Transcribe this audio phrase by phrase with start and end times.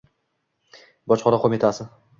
[1.15, 1.91] Bojxona qo'mitasi